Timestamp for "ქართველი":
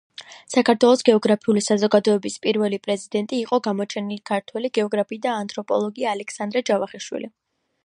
4.31-4.73